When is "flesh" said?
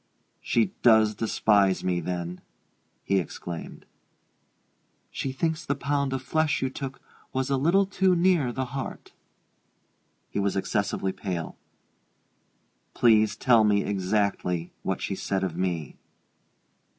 6.23-6.59